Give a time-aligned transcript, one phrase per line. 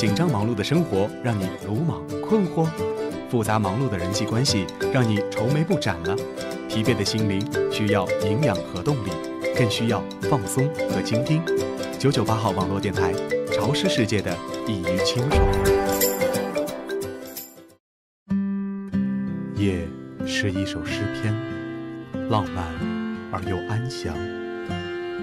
[0.00, 2.66] 紧张忙碌的生活让你鲁莽困惑，
[3.28, 6.16] 复杂忙碌的人际关系让你愁眉不展了。
[6.70, 9.10] 疲惫的心灵需要营养和动力，
[9.54, 11.42] 更需要放松和倾听。
[11.98, 13.12] 九九八号网络电台，
[13.52, 14.34] 潮湿世界的
[14.66, 15.46] 一隅清爽。
[19.54, 19.86] 夜
[20.26, 21.36] 是一首诗篇，
[22.30, 22.64] 浪漫
[23.30, 24.14] 而又安详；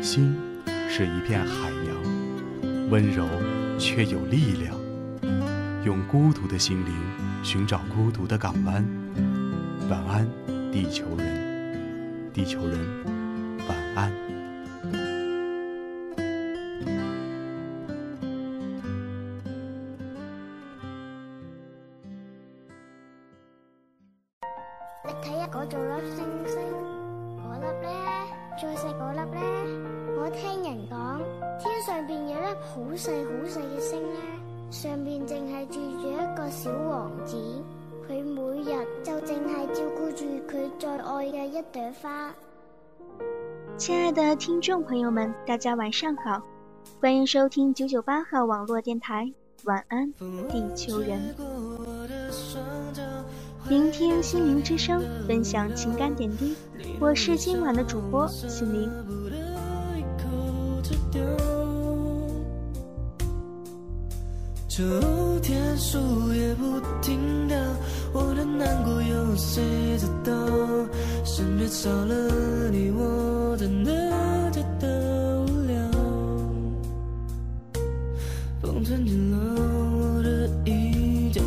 [0.03, 0.37] 心
[0.87, 3.25] 是一片海洋，温柔
[3.79, 4.75] 却有力量，
[5.85, 6.93] 用孤独的心灵
[7.43, 8.83] 寻找孤独的港湾。
[9.89, 10.27] 晚安，
[10.71, 12.77] 地球人，地球人，
[13.67, 14.11] 晚安。
[25.05, 26.59] 你睇一嗰做粒星星，
[27.37, 27.89] 嗰粒咧，
[28.59, 29.41] 最细嗰粒咧，
[30.17, 31.36] 我听人讲。
[31.87, 34.19] 上边有粒好细好细嘅星呢，
[34.69, 37.37] 上边净系住住一个小王子，
[38.05, 42.35] 佢每日就净系照顾住佢最爱嘅一朵花。
[43.77, 46.41] 亲爱的听众朋友们，大家晚上好，
[46.99, 49.31] 欢迎收听九九八号网络电台，
[49.63, 50.11] 晚安，
[50.49, 51.33] 地球人。
[53.69, 56.53] 聆听心灵之声，分享情感点滴，
[56.99, 58.91] 我是今晚的主播心灵。
[64.77, 64.83] 秋
[65.39, 65.97] 天树
[66.35, 67.57] 叶不停掉，
[68.13, 69.63] 我的难过有谁
[69.97, 70.31] 知道？
[71.25, 73.91] 身边少了你，我真的
[74.51, 75.75] 觉得无聊。
[78.61, 79.37] 风穿进了
[79.97, 81.41] 我的衣角，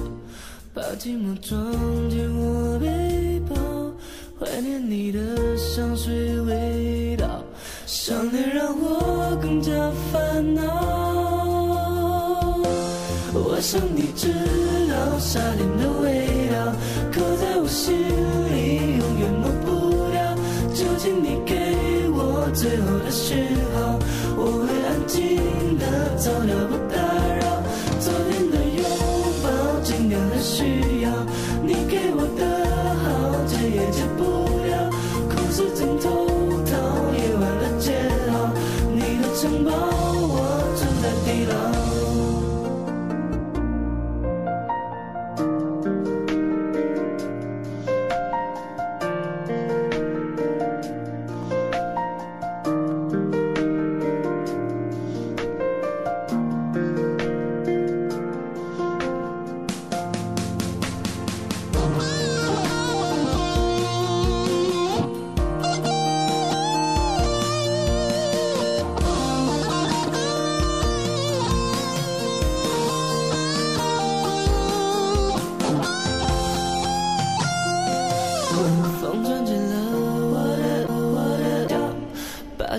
[0.74, 1.72] 把寂寞装
[2.10, 3.54] 进我背包，
[4.40, 6.29] 怀念你的香水
[13.60, 14.32] 我想你知
[14.88, 16.72] 道夏天的味道，
[17.12, 17.92] 刻在我心
[18.48, 20.16] 里，永远抹不掉。
[20.72, 23.44] 就请你给我最后的讯
[23.74, 23.98] 号，
[24.34, 26.96] 我会安静的走掉，不打
[27.36, 27.60] 扰。
[28.00, 28.82] 昨天的拥
[29.42, 29.50] 抱，
[29.82, 31.12] 今天的需要
[31.62, 32.59] 你给我的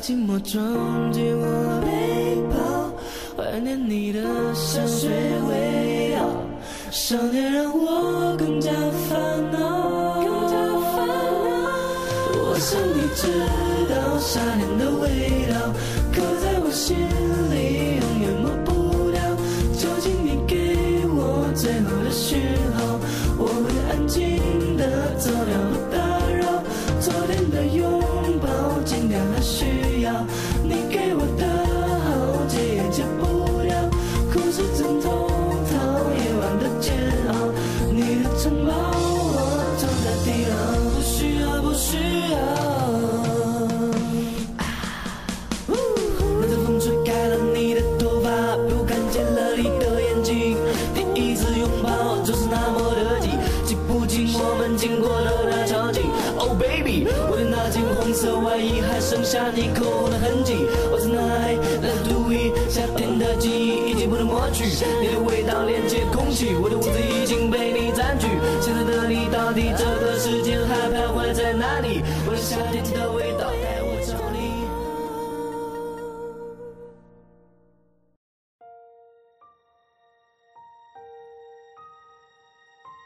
[0.02, 2.58] 寂寞装进我背包，
[3.38, 4.20] 怀念你的
[4.56, 5.12] 香水
[5.48, 6.26] 味道，
[6.90, 8.72] 想念让我更加
[9.08, 10.56] 烦恼更加
[10.90, 11.70] 烦恼。
[12.34, 13.22] 我想你知
[13.94, 15.56] 道夏天的味道，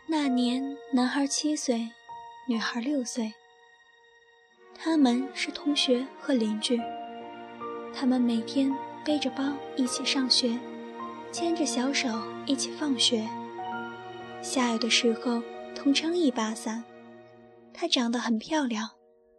[0.07, 1.89] 那年，男孩七岁。
[2.47, 3.33] 女孩六岁，
[4.75, 6.79] 他们是同学和邻居。
[7.91, 8.71] 他们每天
[9.03, 9.43] 背着包
[9.75, 10.59] 一起上学，
[11.31, 12.07] 牵着小手
[12.45, 13.27] 一起放学。
[14.43, 15.41] 下雨的时候
[15.73, 16.83] 同撑一把伞。
[17.73, 18.91] 她长得很漂亮，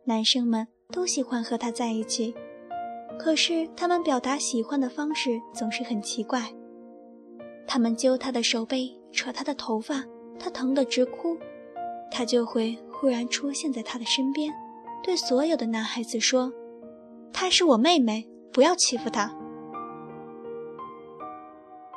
[0.04, 2.34] 男生们都喜欢和她在一起。
[3.16, 6.52] 可是他们表达喜欢的方式总是很奇怪。
[7.68, 10.04] 他们揪她的手背，扯她的头发，
[10.38, 11.36] 他疼得直哭，
[12.10, 14.52] 他就会忽然出现在他的身边，
[15.02, 16.52] 对所有的男孩子说
[17.32, 19.34] ：“她是我妹妹，不要欺负她。”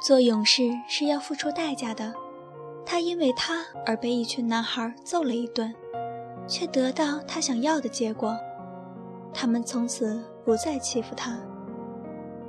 [0.01, 2.13] 做勇士是要付出代价的，
[2.86, 5.74] 他因为他而被一群男孩揍了一顿，
[6.47, 8.38] 却得到他想要的结果。
[9.33, 11.38] 他们从此不再欺负他。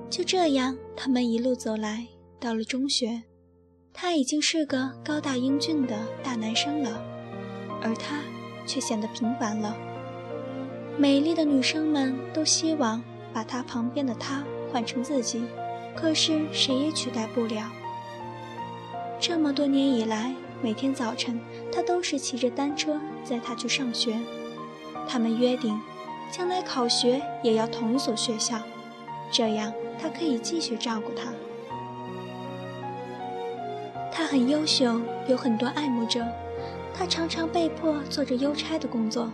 [0.09, 2.07] 就这样，他们一路走来，
[2.39, 3.23] 到了中学，
[3.93, 7.03] 他已经是个高大英俊的大男生了，
[7.83, 8.21] 而他
[8.67, 9.77] 却显得平凡了。
[10.97, 13.03] 美丽的女生们都希望
[13.33, 15.43] 把他旁边的他换成自己，
[15.95, 17.71] 可是谁也取代不了。
[19.19, 21.41] 这么多年以来，每天早晨
[21.73, 24.19] 他都是骑着单车载她去上学，
[25.07, 25.79] 他们约定，
[26.31, 28.59] 将来考学也要同一所学校，
[29.31, 29.73] 这样。
[30.03, 31.31] 他可以继续照顾她。
[34.21, 36.23] 他很优秀，有很多爱慕者。
[36.93, 39.33] 他常常被迫做着邮差的工作。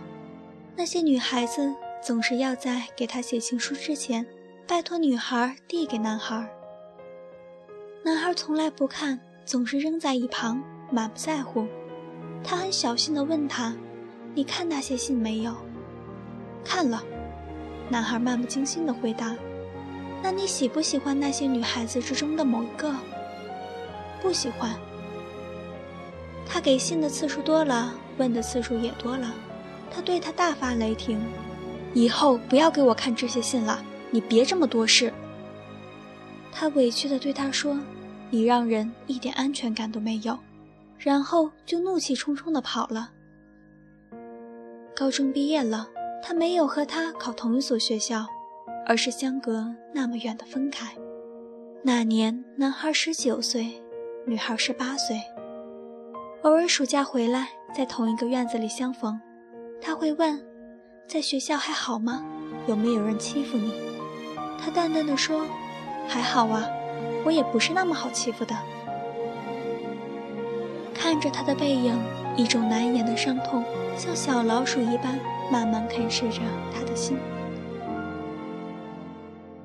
[0.77, 4.25] 那些女孩子总是要在给他写情书之前，
[4.65, 6.49] 拜托女孩递给男孩。
[8.05, 11.67] 男孩从来不看，总是扔在一旁，满不在乎。
[12.41, 13.75] 他很小心地问他
[14.33, 15.53] ：“你看那些信没有
[16.63, 17.03] ？”“看了。”
[17.91, 19.35] 男孩漫不经心地回答。
[20.23, 22.95] 那你喜不喜欢那些女孩子之中的某一个？
[24.21, 24.75] 不喜欢。
[26.45, 29.33] 他给信的次数多了，问的次数也多了，
[29.91, 31.19] 他对他大发雷霆
[31.93, 35.13] ：“以后不要给我看这些信了，你别这么多事。”
[36.51, 37.77] 他委屈地对他说
[38.31, 40.37] ：“你让人一点安全感都没有。”
[40.97, 43.11] 然后就怒气冲冲地跑了。
[44.95, 45.87] 高中毕业了，
[46.23, 48.25] 他没有和他考同一所学校。
[48.89, 50.95] 而是相隔那么远的分开。
[51.83, 53.83] 那年，男孩十九岁，
[54.29, 55.21] 女孩十八岁。
[56.43, 59.17] 偶尔暑假回来，在同一个院子里相逢，
[59.81, 60.37] 他会问
[61.07, 62.25] ：“在学校还好吗？
[62.67, 63.71] 有没有人欺负你？”
[64.59, 65.45] 他淡淡的说
[66.09, 66.67] ：“还好啊，
[67.23, 68.53] 我也不是那么好欺负的。”
[70.93, 71.97] 看着他的背影，
[72.35, 73.63] 一种难言的伤痛
[73.95, 75.17] 像小老鼠一般
[75.49, 76.41] 慢慢啃噬着
[76.75, 77.17] 他的心。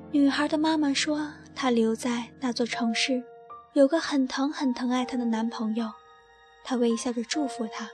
[0.09, 3.21] 女孩的妈妈说：“她留在那座城市，
[3.73, 5.91] 有个很疼很疼爱她的男朋友。”
[6.63, 7.89] 她微笑着祝福他，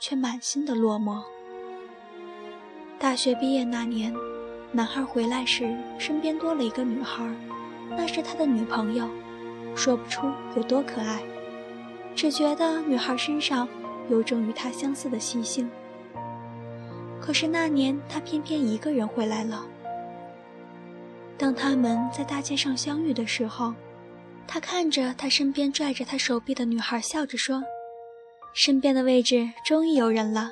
[0.00, 1.22] 却满心的落寞。
[2.98, 4.14] 大学毕业那年，
[4.72, 7.28] 男孩回来时，身边多了一个女孩，
[7.90, 9.06] 那是他的女朋友，
[9.74, 11.20] 说不出有多可爱，
[12.14, 13.68] 只觉得女孩身上
[14.08, 15.68] 有种与他相似的习性。
[17.20, 19.66] 可是那年，他偏偏一个人回来了。
[21.36, 23.74] 当他们在大街上相遇的时候，
[24.46, 27.62] 他看着他身边拽着他手臂的女孩，笑着说
[28.54, 30.50] ：“身边的位置终于有人了。”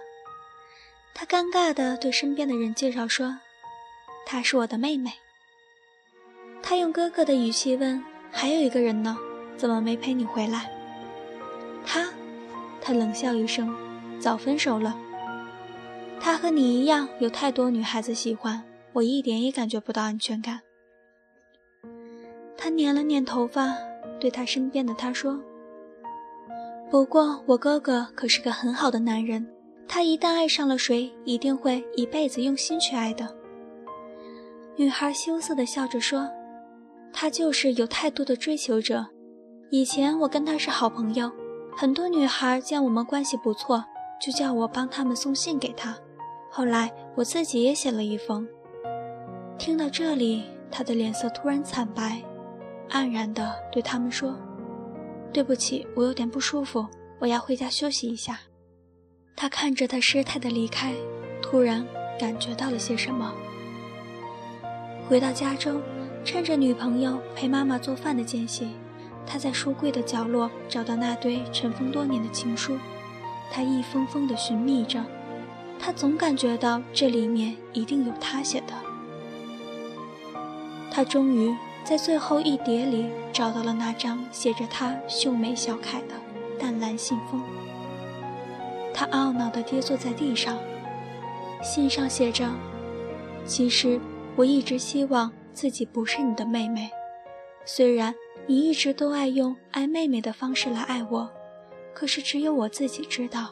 [1.15, 3.39] 他尴尬地对身边的人介绍说
[4.27, 5.13] ：“她是我的妹妹。”
[6.63, 8.03] 他用哥哥的语气问
[8.33, 9.17] ：“还有一个人呢？
[9.57, 10.71] 怎么没陪你回来？”
[11.87, 12.09] 他，
[12.81, 13.73] 他冷笑一声
[14.19, 14.97] ：“早分手了。”
[16.19, 18.65] 他和你一样，有太多女孩子喜欢，
[18.95, 20.61] 我一点也感觉不到安全感。
[22.63, 23.77] 他捻了捻头发，
[24.21, 25.37] 对他身边的他说
[26.89, 29.45] ：“不过我哥哥可是个很好的男人，
[29.89, 33.29] 他一旦爱上了谁，一定会一辈子用心去爱的。”
[34.79, 36.31] 女孩羞涩地笑着说
[37.13, 39.05] ：“他就是有太多的追求者。
[39.71, 41.29] 以前我跟他是好朋友，
[41.77, 43.85] 很多女孩见我们关系不错，
[44.21, 45.97] 就叫我帮他们送信给他。
[46.49, 48.47] 后来我自己也写了一封。”
[49.59, 52.23] 听到这里，他的脸色突然惨白。
[52.93, 54.37] 黯然地对他们说
[55.33, 56.87] ：“对不起，我有点不舒服，
[57.19, 58.39] 我要回家休息一下。”
[59.35, 60.95] 他看着他失态的离开，
[61.41, 61.87] 突然
[62.21, 63.33] 感觉到了些什么。
[65.09, 65.81] 回到家中，
[66.23, 68.69] 趁着女朋友陪妈妈做饭的间隙，
[69.27, 72.77] 他在书柜的角落找到那堆尘封多年的情书，
[73.51, 75.03] 他一封封地寻觅着，
[75.79, 78.75] 他总感觉到这里面一定有他写的。
[80.91, 81.57] 他终于。
[81.85, 86.15] 在最后一叠里找到了那张写着他秀美小楷的
[86.59, 87.43] 淡蓝信封，
[88.95, 90.57] 他懊恼地跌坐在地上。
[91.63, 92.49] 信上写着
[93.45, 94.01] ：“其实
[94.37, 96.91] 我一直希望自己不是你的妹妹，
[97.65, 98.15] 虽然
[98.47, 101.31] 你一直都爱用爱妹妹的方式来爱我，
[101.93, 103.51] 可是只有我自己知道。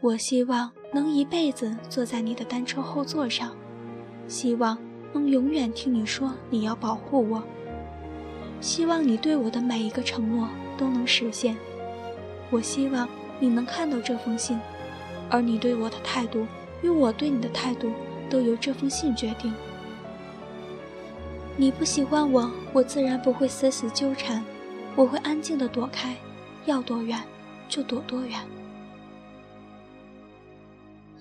[0.00, 3.56] 我希望能一辈子坐在你的单车后座上，
[4.28, 4.78] 希望。”
[5.14, 7.42] 能永远听你说你要保护我，
[8.60, 11.56] 希望你对我的每一个承诺都能实现。
[12.50, 13.08] 我希望
[13.40, 14.58] 你能看到这封信，
[15.30, 16.46] 而你对我的态度
[16.82, 17.90] 与我对你的态度
[18.28, 19.52] 都由这封信决定。
[21.56, 24.44] 你不喜欢我，我自然不会死死纠缠，
[24.96, 26.16] 我会安静的躲开，
[26.66, 27.20] 要躲远
[27.68, 28.40] 就躲多远。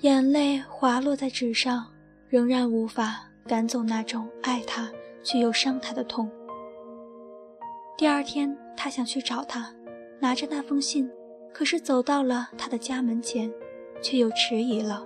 [0.02, 1.86] 眼泪滑落在纸上，
[2.28, 4.90] 仍然无法赶走那种爱他
[5.24, 6.30] 却又伤他的痛。
[7.98, 9.74] 第二天，他想去找他，
[10.20, 11.10] 拿着那封信，
[11.54, 13.52] 可是走到了他的家门前，
[14.02, 15.06] 却又迟疑了。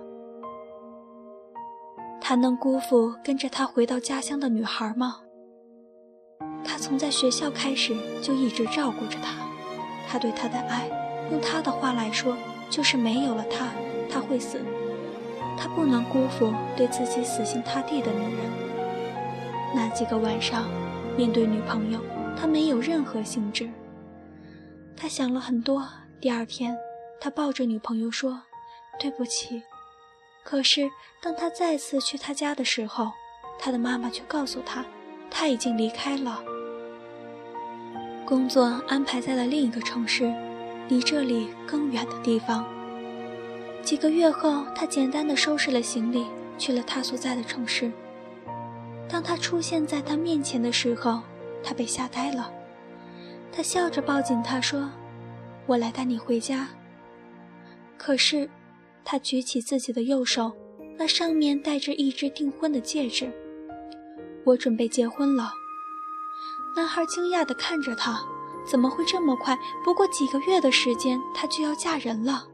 [2.20, 5.20] 他能辜负跟着他回到家乡的女孩吗？
[6.64, 9.34] 他从在学校开始就一直照顾着她，
[10.06, 10.88] 他对她的爱，
[11.30, 12.36] 用他的话来说，
[12.68, 13.68] 就是没有了他，
[14.10, 14.60] 他会死。
[15.58, 18.50] 他不能辜负对自己死心塌地的女人。
[19.74, 20.68] 那几个晚上，
[21.16, 22.00] 面对女朋友。
[22.40, 23.68] 他没有任何兴致。
[24.96, 25.84] 他想了很多。
[26.20, 26.78] 第二天，
[27.20, 28.40] 他抱着女朋友说
[29.00, 29.60] ：“对不起。”
[30.44, 30.88] 可是，
[31.20, 33.10] 当他再次去他家的时候，
[33.58, 34.84] 他的妈妈却告诉他，
[35.28, 36.40] 他已经离开了，
[38.24, 40.32] 工作安排在了另一个城市，
[40.86, 42.64] 离这里更远的地方。
[43.82, 46.26] 几个月后，他简单的收拾了行李，
[46.58, 47.90] 去了他所在的城市。
[49.08, 51.20] 当他出现在他面前的时候，
[51.62, 52.52] 他被吓呆了，
[53.50, 54.90] 他笑着抱紧他说
[55.66, 56.68] ：“我来带你回家。”
[57.96, 58.48] 可是，
[59.04, 60.52] 他举起自己的右手，
[60.98, 63.32] 那上面戴着一只订婚的戒指。
[64.44, 65.52] 我准备结婚了。
[66.76, 68.20] 男孩惊讶地看着他，
[68.70, 69.58] 怎么会这么快？
[69.82, 72.46] 不过几个月的时间，他就要嫁人了。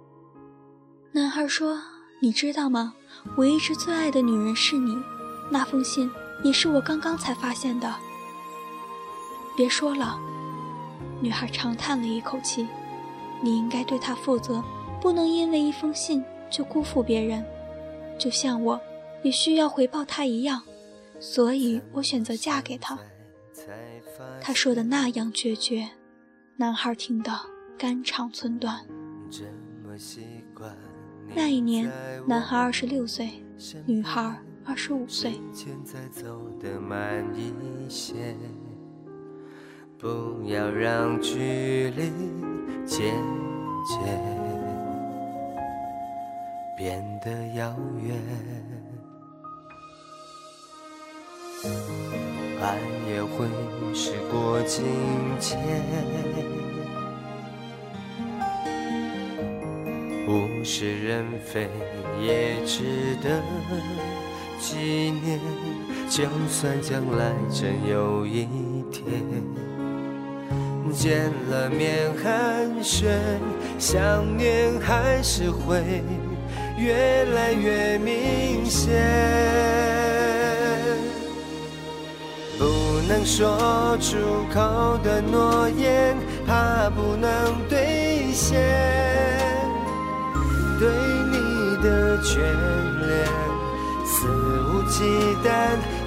[1.14, 1.80] 男孩说
[2.18, 2.92] ：“你知道吗？
[3.36, 5.00] 我一直最爱的女人是你。
[5.48, 6.10] 那封信
[6.42, 7.94] 也是我刚刚才发现的。”
[9.56, 10.18] 别说了，
[11.20, 12.66] 女孩长叹了一口气。
[13.40, 14.60] 你应该对他负责，
[15.00, 17.44] 不能因为一封信就辜负别人，
[18.18, 18.80] 就像我，
[19.22, 20.60] 也需要回报他一样。
[21.20, 22.98] 所以我选择嫁给他。
[24.40, 25.90] 他说的那样决绝，
[26.56, 27.30] 男孩听得
[27.78, 28.84] 肝肠寸断。
[31.32, 31.90] 那一年，
[32.26, 33.28] 男孩二十六岁，
[33.86, 35.40] 女孩二十五岁。
[35.52, 38.34] 现在走得慢一些
[39.96, 42.10] 不要让距离
[42.84, 43.14] 渐
[43.86, 43.96] 渐
[46.76, 48.16] 变得遥远，
[52.60, 52.78] 爱
[53.08, 53.46] 也会
[53.94, 54.84] 时过境
[55.38, 55.58] 迁，
[60.26, 61.68] 物是人非
[62.20, 63.42] 也值得
[64.58, 65.38] 纪念，
[66.08, 68.46] 就算将来真有一
[68.90, 69.02] 天。
[70.92, 73.06] 见了面寒暄，
[73.78, 75.82] 想念还是会
[76.78, 78.94] 越来越明显。
[82.56, 82.64] 不
[83.08, 84.16] 能说出
[84.54, 86.16] 口的诺言，
[86.46, 89.43] 怕不能兑现。
[90.78, 90.88] 对
[91.30, 92.38] 你的眷
[93.06, 93.10] 恋，
[94.04, 95.04] 肆无忌
[95.44, 95.48] 惮，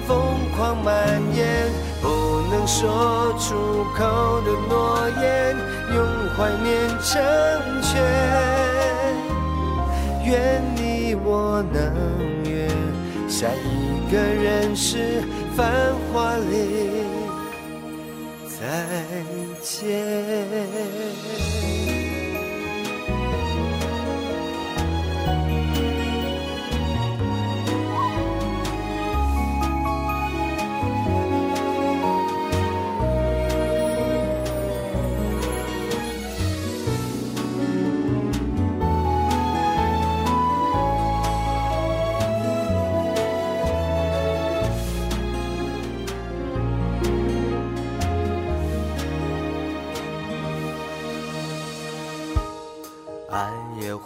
[0.06, 0.08] 疯
[0.56, 1.70] 狂蔓延。
[2.00, 2.06] 不
[2.50, 3.98] 能说出口
[4.42, 5.56] 的诺言，
[5.94, 5.96] 用
[6.36, 7.20] 怀念成
[7.82, 7.90] 全。
[10.24, 11.76] 愿你我能
[12.44, 12.68] 约
[13.28, 15.22] 下一个人世
[15.56, 15.72] 繁
[16.12, 17.04] 华里
[18.46, 18.58] 再
[19.62, 19.86] 见。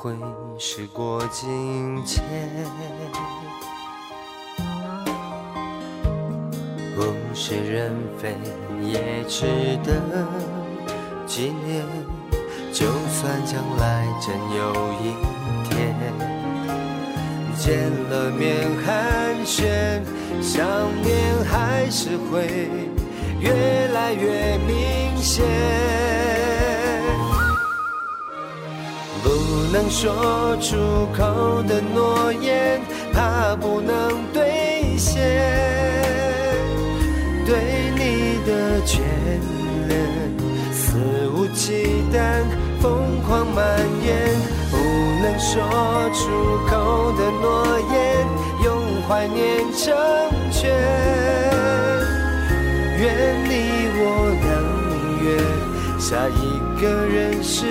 [0.03, 0.13] 会
[0.59, 2.25] 时过境迁，
[6.97, 8.35] 物是人非
[8.83, 9.47] 也值
[9.85, 10.27] 得
[11.25, 11.87] 纪念。
[12.73, 15.15] 就算将来真有一
[15.69, 15.95] 天
[17.57, 20.03] 见了面寒暄，
[20.43, 20.67] 想
[21.05, 22.69] 念还是会
[23.39, 23.53] 越
[23.95, 26.12] 来越明显。
[29.73, 30.77] 能说出
[31.17, 32.79] 口的诺言，
[33.11, 35.23] 怕不能兑现。
[37.47, 37.57] 对
[37.97, 39.01] 你的眷
[39.89, 39.99] 恋，
[40.71, 40.99] 肆
[41.35, 42.45] 无忌惮，
[42.83, 43.65] 疯狂蔓
[44.05, 44.37] 延，
[44.71, 44.77] 不
[45.23, 45.63] 能说
[46.13, 46.29] 出
[46.69, 48.27] 口的诺言，
[48.63, 48.69] 用
[49.09, 49.41] 怀念
[49.73, 49.97] 成
[50.51, 50.71] 全。
[53.01, 53.09] 愿
[53.49, 54.05] 你我
[54.45, 54.53] 能
[55.25, 55.27] 约
[55.99, 57.65] 下一个人世，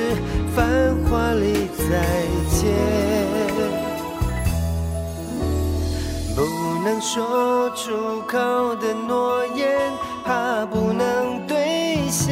[0.56, 1.86] 繁华里再
[2.50, 2.60] 见。
[6.36, 6.42] 不
[6.84, 9.92] 能说出口的诺言，
[10.26, 12.30] 怕不能兑现。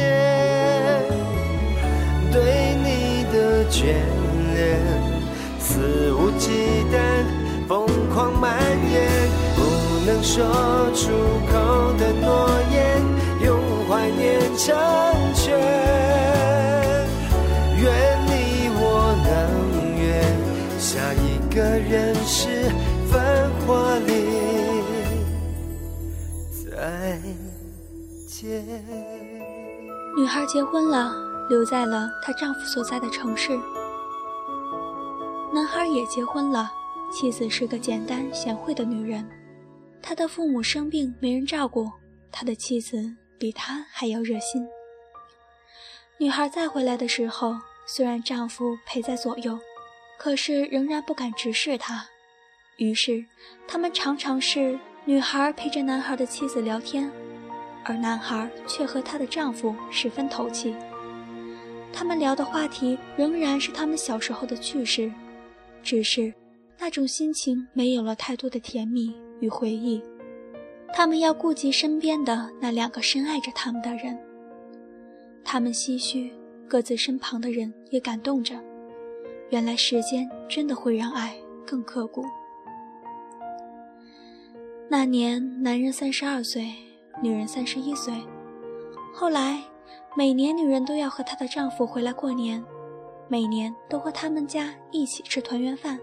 [2.32, 3.94] 对你的眷
[4.54, 4.78] 恋，
[5.58, 6.50] 肆无忌
[6.92, 6.98] 惮，
[7.68, 8.52] 疯狂蔓
[8.92, 9.08] 延。
[9.56, 9.60] 不
[10.06, 10.44] 能说
[10.94, 11.10] 出
[11.52, 13.00] 口的诺言，
[13.44, 13.48] 用
[13.88, 14.76] 怀念成
[21.54, 22.70] 个人世。
[23.10, 24.12] 繁华里
[26.70, 27.20] 再
[28.28, 28.64] 见。
[30.16, 31.12] 女孩结婚了，
[31.48, 33.58] 留在了她丈夫所在的城市。
[35.52, 36.70] 男孩也结婚了，
[37.12, 39.28] 妻子是个简单贤惠的女人。
[40.00, 41.90] 他的父母生病没人照顾，
[42.30, 42.96] 他的妻子
[43.38, 44.64] 比他还要热心。
[46.18, 49.58] 女孩再回来的时候，虽然丈夫陪在左右，
[50.22, 52.06] 可是仍然不敢直视他。
[52.76, 53.24] 于是，
[53.66, 57.10] 他们常常是女孩陪着男孩的妻子聊天，
[57.84, 60.76] 而男孩却和他的丈夫十分投契。
[61.90, 65.10] 他们聊的话题仍然是他们小时候的趣事，
[65.82, 66.30] 只是
[66.78, 70.02] 那种心情没有了太多的甜蜜与回忆。
[70.92, 74.18] 他们要顾及身边的那两个深爱着他们的人，
[75.42, 76.30] 他们唏嘘，
[76.68, 78.54] 各自身旁的人也感动着。
[79.50, 81.34] 原来时间真的会让爱
[81.66, 82.24] 更刻骨。
[84.88, 86.72] 那年，男人三十二岁，
[87.20, 88.14] 女人三十一岁。
[89.12, 89.60] 后来，
[90.16, 92.64] 每年女人都要和她的丈夫回来过年，
[93.28, 95.98] 每年都和他们家一起吃团圆饭。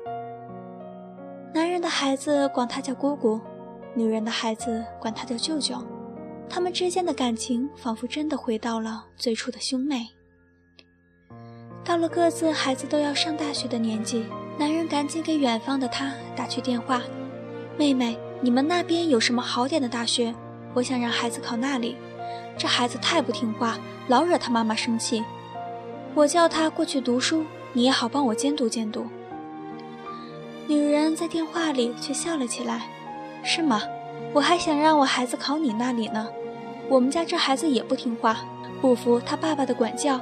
[1.54, 3.40] 男人的孩子管她叫姑姑，
[3.96, 5.78] 女人的孩子管她叫舅舅。
[6.50, 10.17] 他们之间的感情仿佛真的回到了最初的兄妹。
[11.88, 14.26] 到了各自孩子都要上大学的年纪，
[14.58, 17.02] 男人赶紧给远方的她打去电话
[17.80, 20.36] ：“妹妹。”你们那边有什么好点的大学？
[20.76, 21.96] 我想让孩子考那里。
[22.56, 25.24] 这孩子太不听话，老惹他妈妈生气。
[26.14, 29.08] 我叫他过去读书，你也好帮我监督监督。
[30.68, 32.84] 女人在电话里却笑了起来
[33.44, 33.82] ：“是吗？
[34.34, 36.28] 我还想让我孩子考你那里呢。
[36.90, 38.38] 我们家这孩子也不听话，
[38.82, 40.20] 不服他爸爸的管教。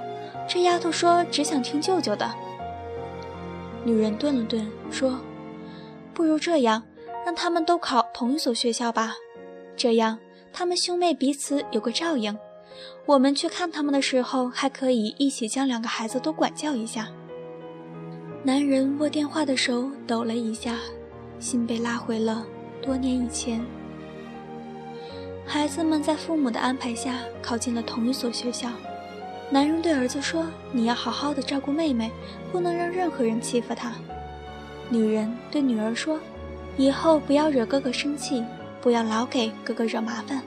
[0.47, 2.33] 这丫头说只想听舅舅的。”
[3.83, 5.19] 女人顿了顿，说
[6.13, 6.83] ：“不如这样。”
[7.25, 9.15] 让他们都考同一所学校吧，
[9.75, 10.19] 这样
[10.53, 12.37] 他们兄妹彼此有个照应。
[13.07, 17.07] 我们去看他们的时候，还可以一起将两个孩子都管教一下。
[18.43, 20.77] 男人握电话的手抖了一下，
[21.39, 22.45] 心被拉回了
[22.79, 23.65] 多年以前。
[25.47, 28.69] 孩子们在父母的安排下考进了同一所学校。
[29.49, 32.11] 男人对儿子说：“你要好好的照顾妹妹，
[32.51, 33.93] 不能让任何人欺负她。”
[34.89, 36.19] 女人对女儿说。
[36.77, 38.43] 以后不要惹哥哥生气，
[38.81, 40.41] 不要老给哥哥惹麻烦。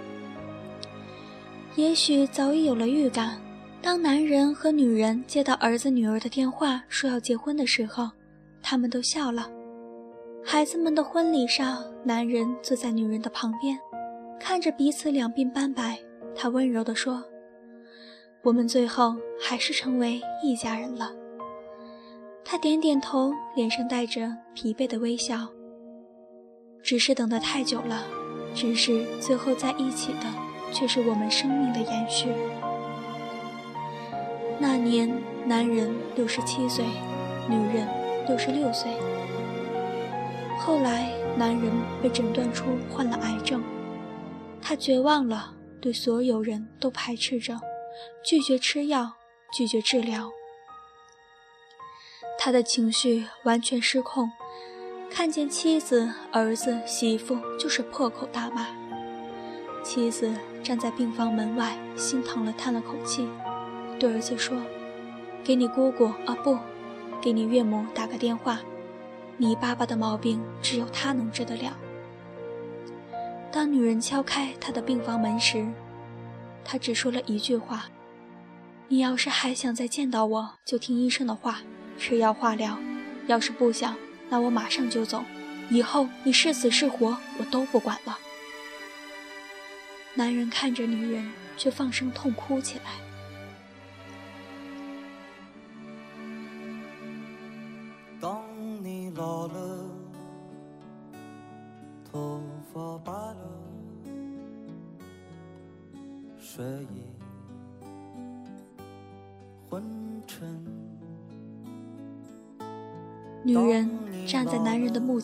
[1.74, 3.40] 也许早已有了预感，
[3.80, 8.10] 当男人和女人接到儿子女儿的电话说要结婚的时候，
[8.60, 9.48] 他们都笑了。
[10.44, 13.78] 孩子们的婚礼上，男人坐在女人的旁边，
[14.38, 15.98] 看着彼此两鬓斑白，
[16.36, 17.24] 他温柔地说
[18.48, 21.12] ：“我们最后还是成为一家人了。”
[22.42, 25.46] 他点点头，脸上带着疲惫的微笑。
[26.82, 28.04] 只是等得太久了，
[28.54, 30.24] 只是最后在一起的
[30.72, 32.30] 却是我们生命的延续。
[34.58, 35.12] 那年，
[35.44, 36.86] 男人六十七岁，
[37.50, 37.86] 女人
[38.26, 38.90] 六十六岁。
[40.58, 41.70] 后来，男人
[42.02, 43.62] 被诊断出患了癌症，
[44.62, 47.60] 他绝望了，对所有人都排斥着，
[48.24, 49.12] 拒绝吃药，
[49.52, 50.30] 拒绝治疗。
[52.38, 54.30] 他的情绪完全失控。
[55.10, 58.66] 看见妻子、儿子、媳妇，就是破口大骂。
[59.82, 60.30] 妻子
[60.62, 63.26] 站在病房门外，心疼了，叹了口气，
[63.98, 64.60] 对儿子说
[65.42, 66.58] ：“给你姑姑啊，不，
[67.22, 68.60] 给你岳母打个电话。
[69.38, 71.74] 你爸爸的毛病只有他能治得了。”
[73.50, 75.66] 当女人敲开他的病房门时，
[76.70, 77.86] 他只说了一句话
[78.88, 81.62] ：“你要是还想再见到我，就听医生的话，
[81.98, 82.76] 吃药化疗；
[83.26, 83.96] 要是不想……”
[84.28, 85.24] 那我马上就走，
[85.70, 88.18] 以后你是死是活，我都不管了。
[90.12, 93.07] 男人看着女人，却放声痛哭起来。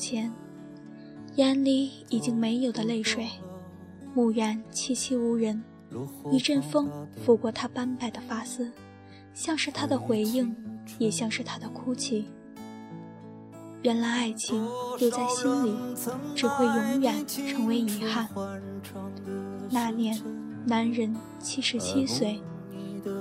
[0.05, 0.31] 前，
[1.37, 3.27] 眼里已经没有的泪水。
[4.13, 5.65] 墓园凄凄无人，
[6.31, 6.91] 一阵风
[7.25, 8.71] 拂过她斑白的发丝，
[9.33, 10.55] 像是她的回应，
[10.99, 12.27] 也像是她的哭泣。
[13.81, 14.63] 原来爱情
[14.99, 15.75] 留在心里，
[16.35, 18.29] 只会永远成为遗憾。
[19.71, 20.21] 那年，
[20.67, 22.43] 男人七十七岁，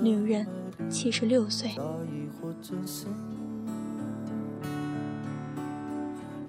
[0.02, 0.46] 女人
[0.90, 1.70] 七十六岁。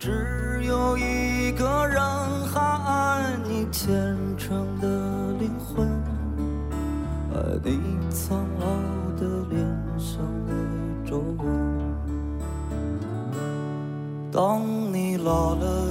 [0.05, 1.99] 只有一个人
[2.45, 4.87] 还爱你虔诚的
[5.39, 5.89] 灵魂，
[7.33, 8.67] 爱你苍老
[9.19, 9.65] 的脸
[9.97, 10.53] 上的
[11.09, 11.43] 皱纹。
[14.31, 14.61] 当
[14.93, 15.87] 你老了，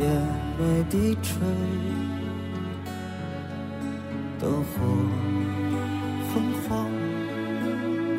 [0.00, 0.08] 眼
[0.58, 1.42] 眉低垂，
[4.40, 4.80] 灯火
[6.32, 6.86] 昏黄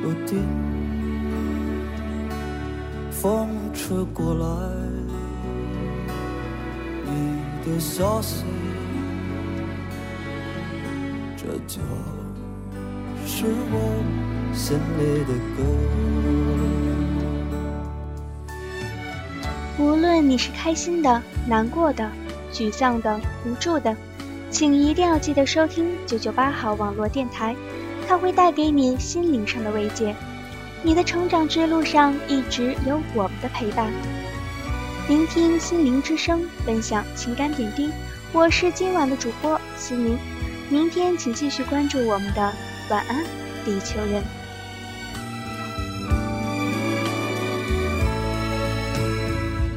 [0.03, 0.82] 不定。
[3.23, 4.45] 风吹过来，
[7.05, 8.43] 你的消息，
[11.37, 11.79] 这就
[13.25, 14.03] 是我
[14.53, 15.63] 心里的歌。
[19.79, 22.05] 无论你是开心的、难过的、
[22.51, 23.95] 沮丧的、无助的，
[24.51, 27.55] 请一定要记得收听九九八号网络电台，
[28.05, 30.13] 它会带给你心灵上的慰藉。
[30.85, 33.89] 你的成长之路上一直有我们的陪伴，
[35.07, 37.89] 聆听心灵之声，分享情感点滴。
[38.33, 40.17] 我是今晚的主播心灵，
[40.69, 42.53] 明天请继续关注我们的
[42.89, 43.23] 晚安，
[43.63, 44.21] 地球人。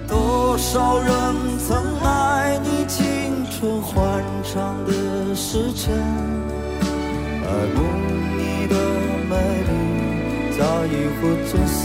[0.08, 1.08] 多少人
[1.56, 5.94] 曾爱你青春欢畅的时辰，
[7.44, 7.82] 爱慕
[8.36, 8.74] 你的
[9.30, 9.85] 美丽。
[10.58, 10.88] 早已
[11.20, 11.84] 不存现，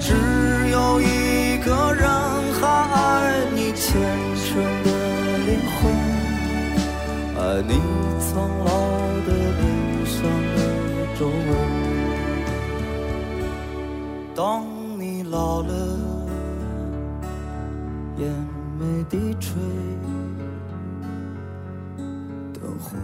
[0.00, 0.14] 只
[0.70, 2.08] 有一个人
[2.54, 2.60] 还
[2.94, 2.96] 爱
[3.54, 3.84] 你虔
[4.34, 4.46] 诚
[4.84, 4.88] 的
[5.46, 5.78] 灵魂，
[7.36, 7.72] 爱你
[8.18, 8.26] 苍
[8.64, 8.70] 老
[9.26, 9.62] 的脸
[10.06, 10.16] 上
[10.56, 10.58] 的
[11.18, 11.28] 皱纹。
[14.34, 14.40] 当
[14.98, 15.70] 你老了，
[18.16, 18.22] 眼
[18.78, 19.52] 眉低垂，
[22.54, 22.96] 灯火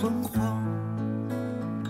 [0.00, 0.57] 昏黄。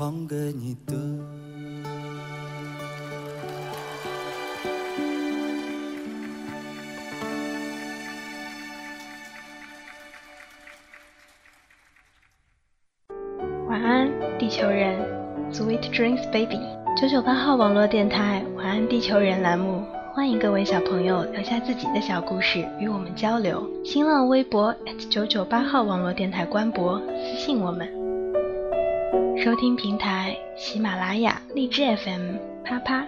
[0.00, 0.96] 唱给你的。
[13.68, 14.98] 晚安，地球人
[15.52, 16.58] ，Sweet dreams, baby。
[16.98, 19.84] 九九八号网络电台晚安地球人栏目，
[20.14, 23.68] 欢迎各位小朋友留下自己的小故事与我们交流。
[23.84, 24.74] 新浪微博
[25.10, 27.99] 九九八号网络电台官博私信我们。
[29.42, 33.06] 收听平台：喜马拉雅、荔枝 FM、啪啪。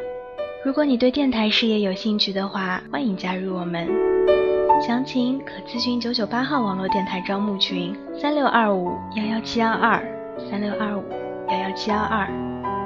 [0.64, 3.86] 如果你对电台事业有兴趣的话，欢迎加入我们。
[4.80, 10.02] 详情可咨询九九八号网络电台招募群：三六二五幺幺七幺二
[10.50, 11.04] 三六二五
[11.48, 12.26] 幺幺七幺二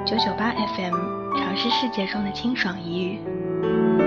[0.05, 0.93] 九九八 FM，
[1.37, 4.06] 尝试世界中的清爽一隅。